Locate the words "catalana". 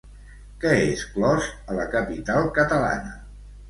2.61-3.19